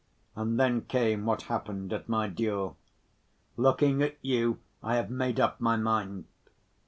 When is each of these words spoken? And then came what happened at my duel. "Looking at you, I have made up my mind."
And 0.35 0.59
then 0.59 0.81
came 0.81 1.25
what 1.27 1.43
happened 1.43 1.93
at 1.93 2.09
my 2.09 2.27
duel. 2.27 2.75
"Looking 3.55 4.01
at 4.01 4.17
you, 4.23 4.57
I 4.81 4.95
have 4.95 5.11
made 5.11 5.39
up 5.39 5.61
my 5.61 5.77
mind." 5.77 6.25